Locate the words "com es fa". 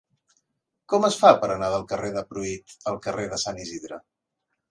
0.93-1.29